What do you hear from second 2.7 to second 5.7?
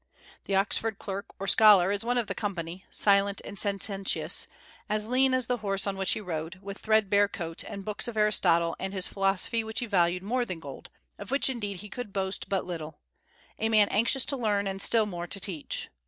silent and sententious, as lean as the